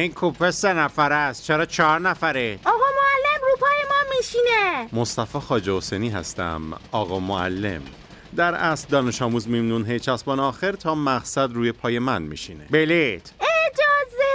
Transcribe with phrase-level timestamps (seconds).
[0.00, 1.44] این کوپه سه نفره است.
[1.44, 4.88] چرا چهار نفره؟ آقا معلم رو پای ما میشینه.
[4.92, 6.62] مصطفی خاجه حسینی هستم
[6.92, 7.82] آقا معلم.
[8.36, 12.66] در اصل دانش آموز میمنون هی چسبان آخر تا مقصد روی پای من میشینه.
[12.70, 13.32] بلیت.
[13.40, 14.30] اجازه.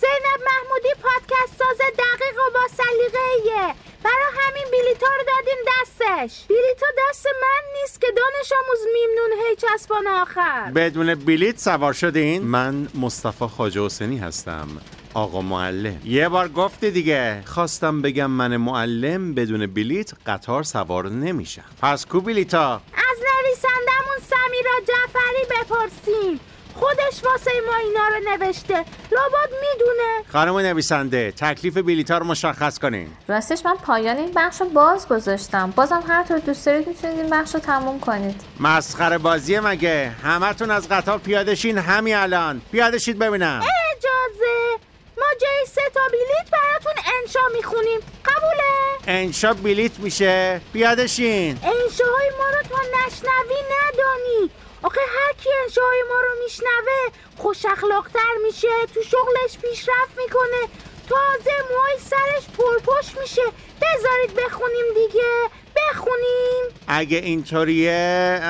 [0.00, 3.74] زینب محمودی پادکست ساز دقیق و با سلیقه
[4.04, 6.44] برای همین بلیتا رو دادیم دستش.
[6.48, 10.70] بلیتا دست من نیست که دانش آموز میمنون هی چسبان آخر.
[10.74, 14.68] بدون بلیت سوار شدین؟ من مصطفی خاجه حسینی هستم
[15.14, 16.00] آقا معلم.
[16.04, 17.42] یه بار گفتی دیگه.
[17.46, 21.64] خواستم بگم من معلم بدون بلیت قطار سوار نمیشم.
[21.82, 26.40] پس کو بلیتا از نویسندمون سمیرا جعفری بپرسین
[26.80, 28.74] خودش واسه ما اینا رو نوشته.
[29.12, 30.24] لابد می‌دونه.
[30.32, 33.08] خانم نویسنده تکلیف بلیتا رو مشخص کنین.
[33.28, 35.70] راستش من پایان این بخش رو باز گذاشتم.
[35.70, 38.40] بازم هر طور دوست دارید می‌تونید این بخش رو تموم کنید.
[38.60, 42.60] مسخره بازیه مگه؟ همتون از قطار پیاده شین همین الان.
[42.72, 43.60] پیاده شید ببینم.
[43.96, 44.78] اجازه.
[45.18, 48.00] ما جای سه تا بلیت براتون انشا می‌خونیم.
[48.24, 48.70] قبوله.
[49.06, 50.60] انشا بلیت میشه.
[50.72, 51.58] پیاده شین.
[51.62, 54.50] انشاهای ما رو تا نشنوی ندانی.
[54.82, 60.68] آخه هر کی انشاهای ما رو میشنوه خوش اخلاقتر میشه تو شغلش پیشرفت می‌کنه.
[61.08, 63.42] تازه موهای سرش پرپشت میشه.
[63.82, 65.50] بذارید بخونیم دیگه.
[65.76, 66.64] بخونیم.
[66.88, 68.40] اگه اینطوریه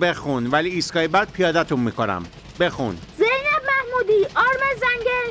[0.00, 0.46] بخون.
[0.46, 2.26] ولی ایستگاه بعد پیادتون می‌کنم.
[2.60, 2.98] بخون.
[3.18, 4.26] زینب محمودی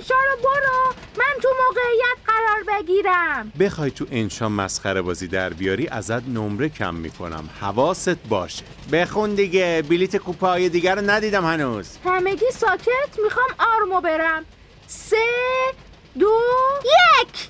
[0.03, 0.93] انشا رو برو.
[1.17, 3.51] من تو موقعیت قرار بگیرم.
[3.59, 7.49] بخوای تو انشا مسخره بازی در بیاری ازت نمره کم می‌کنم.
[7.61, 8.63] حواست باشه.
[8.91, 9.83] بخون دیگه.
[9.89, 11.97] بلیت کوپه های دیگر رو ندیدم هنوز.
[12.05, 14.45] همگی ساکت می‌خوام آرمو برم.
[14.87, 15.15] سه
[16.19, 16.39] دو
[16.85, 17.49] یک.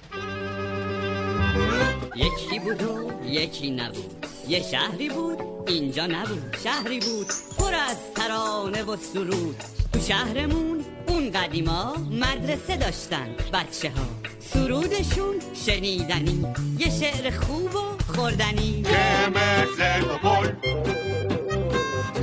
[2.15, 4.25] یکی بود و یکی نبود.
[4.47, 6.57] یه شهری بود اینجا نبود.
[6.63, 9.63] شهری بود پر از ترانه و سرود.
[9.93, 10.72] تو شهرمون
[11.13, 14.05] اون قدیما مدرسه داشتن بچه ها
[14.39, 16.45] سرودشون شنیدنی
[16.77, 18.81] یه شعر خوب و خوردنی.
[18.83, 20.51] که مثل پل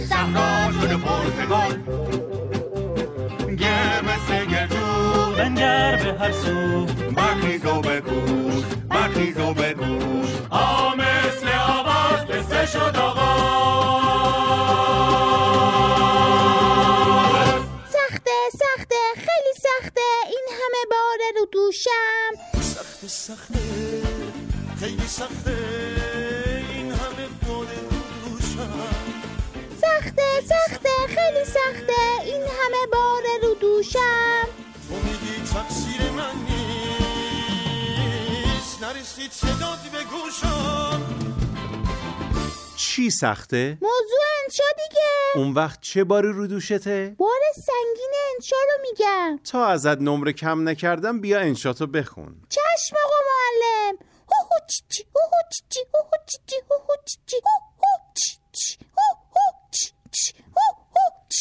[0.08, 1.78] صحرا شده پرتگال
[3.60, 6.86] یه مثل گردون بنگر به هر سو.
[7.16, 14.09] برخیز و بکوش برخیز و بکوش آ مثل آواز قصه شد آغاز.
[21.52, 22.30] دوشم.
[22.60, 23.58] سخت سخته
[24.80, 25.56] خیلی سخته
[26.74, 27.68] این همه باد
[28.24, 28.88] دوشم.
[29.80, 34.46] سخته سخته خیلی سخته این همه بار رو دوشم.
[34.88, 40.79] تو میگی تقصیر من نیست نرسید صدات به گوشم.
[42.90, 48.82] چی سخته؟ موضوع انشا دیگه اون وقت چه باری رو دوشته؟ بار سنگین انشا رو
[48.82, 53.98] میگم تا ازت نمره کم نکردم بیا انشاتو بخون چشم آقا معلم.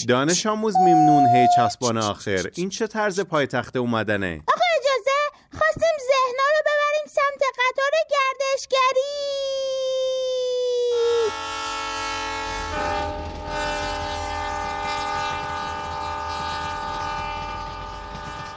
[0.08, 5.20] دانش آموز میمنون هی چسبان آخر این چه طرز پایتخت اومدنه؟ آقا اجازه
[5.58, 9.00] خواستیم ذهنا رو ببریم سمت قطار گردشگری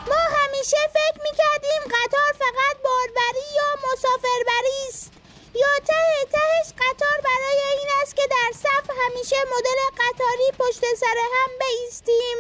[0.09, 5.13] ما همیشه فکر می‌کردیم قطار فقط باربری یا مسافربری است
[5.55, 11.19] یا ته تهش قطار برای این است که در صف همیشه مدل قطاری پشت سر
[11.19, 12.39] هم بیستیم.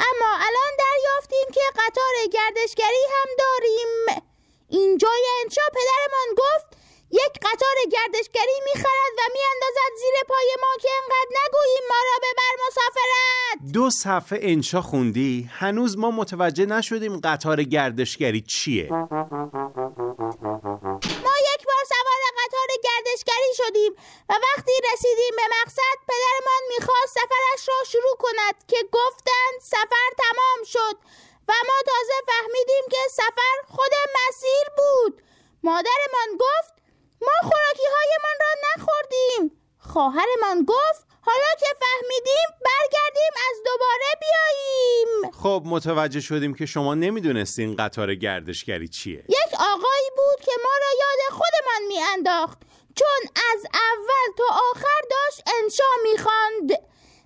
[0.00, 4.22] اما الان دریافتیم که قطار گردشگری هم داریم.
[4.68, 6.66] اینجای انشا پدرمان گفت
[7.10, 12.54] یک قطار گردشگری می‌خرد و میاندازد زیر پای ما که انقدر نگوییم ما را ببر
[12.66, 13.72] مسافرت.
[13.72, 18.90] دو صفحه انشا خوندی؟ هنوز ما متوجه نشدیم قطار گردشگری چیه.
[23.60, 23.92] شدیم
[24.28, 30.64] و وقتی رسیدیم به مقصد پدرمان می‌خواست سفرش را شروع کند که گفتند سفر تمام
[30.64, 30.96] شد
[31.48, 35.22] و ما تازه فهمیدیم که سفر خود مسیر بود.
[35.62, 36.74] مادرمان گفت
[37.22, 39.62] ما خوراکی هایمان را نخوردیم.
[39.92, 45.32] خواهرمان گفت حالا که فهمیدیم برگردیم از دوباره بیاییم.
[45.42, 49.24] خب متوجه شدیم که شما نمی‌دونستین قطار گردشگری چیه.
[49.28, 52.58] یک آقایی بود که ما را یاد خودمان میانداخت.
[53.00, 56.70] چون از اول تا آخر داشت انشا می‌خواند.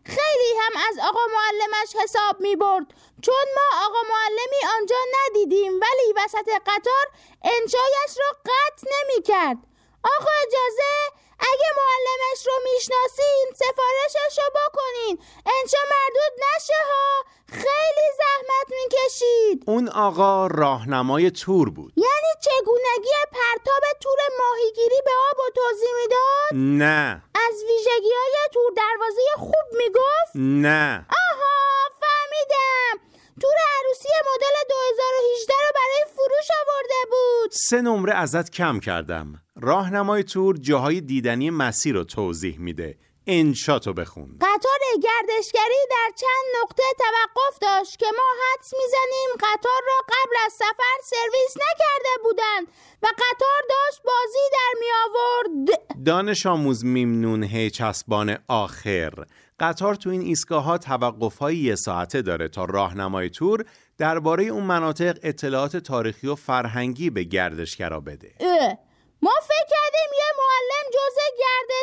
[0.04, 2.86] خیلی هم از آقا معلمش حساب می‌برد.
[3.22, 7.06] چون ما آقا معلمی آنجا ندیدیم ولی وسط قطار
[7.44, 9.58] انشایش را قطع نمی‌کرد.
[10.04, 10.94] آقا اجازه
[11.38, 15.18] اگه معلمش رو می‌شناسین سفارشش رو بکنین.
[15.46, 17.24] انشا مردود نشه ها.
[17.54, 19.64] خیلی زحمت می‌کشید.
[19.66, 21.92] اون آقا راهنمای تور بود.
[21.96, 27.22] یعنی چگونگی پرتاب تور ماهیگیری به آب و توضیح می‌داد؟ نه.
[27.34, 31.06] از ویژگی های تور دروازه خوب می‌گفت؟ نه.
[31.10, 33.04] آها فهمیدم.
[33.40, 37.50] تور عروسی مدل 2018 رو برای فروش آورده بود.
[37.52, 39.42] سه نمره ازت کم کردم.
[39.60, 42.98] راهنمای تور جاهای دیدنی مسیر رو توضیح میده.
[43.26, 44.38] انشاتو بخون.
[44.40, 50.52] قطار گردشگری در چند نقطه توقف داشت که ما حدس می‌زنیم قطار را قبل از
[50.52, 52.66] سفر سرویس نکرده بودند
[53.02, 59.12] و قطار داشت بازی در می آورد دانش آموز میمنون هی چسبان آخر.
[59.60, 63.64] قطار تو این ایستگاه ها توقف های یه ساعته داره تا راهنمای تور
[63.98, 68.34] درباره اون مناطق اطلاعات تاریخی و فرهنگی به گردشگرا بده.
[68.40, 68.78] اه،
[69.22, 71.16] ما فکر کردیم یه معلم جز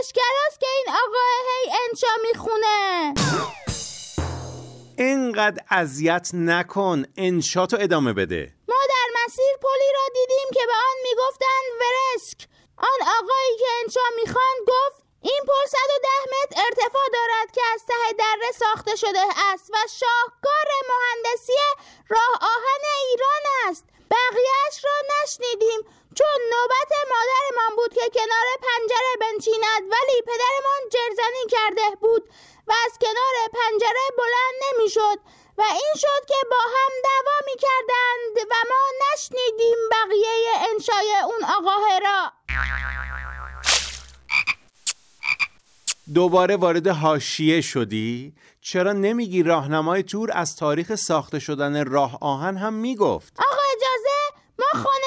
[0.01, 3.13] گردشگراست که این آقا هی انشا می‌خونه.
[4.97, 8.53] اینقدر اذیت نکن انشاتو ادامه بده.
[8.67, 12.47] ما در مسیر پلی را دیدیم که به آن می‌گفتند ورسک.
[12.77, 18.13] آن آقایی که انشا می‌خواند گفت این پل 110 متر ارتفاع دارد که از ته
[18.17, 21.53] دره ساخته شده است و شاهکار مهندسی
[22.09, 23.85] راه آهن ایران است.
[24.11, 25.81] بقیهش را نشنیدیم
[26.15, 26.90] چون نوبت
[27.81, 32.23] بود که کنار پنجره بنشیند ولی پدرمان جرزنی کرده بود
[32.67, 35.19] و از کنار پنجره بلند نمی‌شد
[35.57, 41.43] و این شد که با هم دعوا می کردند و ما نشنیدیم بقیه انشای اون
[41.43, 42.31] آقاه را
[46.13, 52.73] دوباره وارد حاشیه شدی؟ چرا نمیگی راهنمای تور از تاریخ ساخته شدن راه آهن هم
[52.73, 54.11] می‌گفت؟ آقا اجازه
[54.59, 55.00] ما این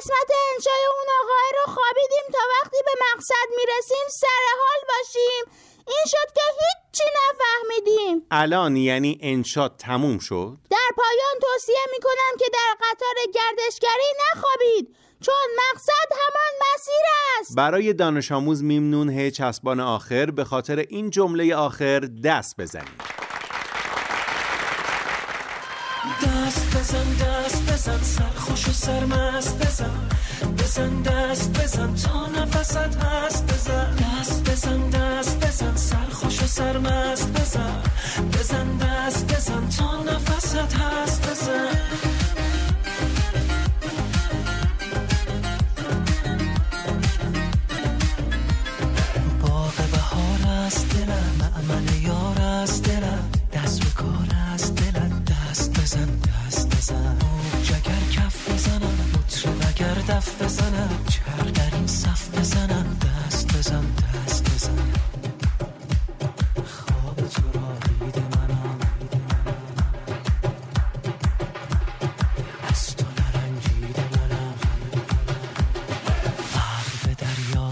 [0.00, 5.44] قسمت انشای اون آقاه رو خوابیدیم تا وقتی به مقصد می‌رسیم سر حال باشیم.
[5.86, 8.26] این شد که هیچی نفهمیدیم.
[8.30, 15.34] الان یعنی انشا تموم شد؟ در پایان توصیه می‌کنم که در قطار گردشگری نخوابید چون
[15.58, 17.04] مقصد همان مسیر
[17.40, 17.56] است.
[17.56, 23.00] برای دانش آموز میمنون هی چسبان آخر به خاطر این جمله آخر دست بزنید.
[26.22, 27.49] دست بزن دست
[27.80, 30.08] بزن سرخوش و سرمست بزن.
[30.58, 33.96] بزن دست بزن تا نفست هست بزن.
[33.96, 37.82] دست بزن دست بزن سرخوش و سرمست بزن.
[38.32, 42.19] بزن دست بزن تا نفست هست بزن.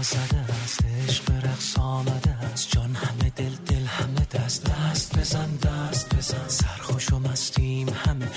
[0.03, 2.69] زده است عشق رقص آمده است.
[2.71, 6.47] جان همه دل دل همه دست دست بزن دست بزن.
[6.47, 8.27] سرخوش و مستیم همه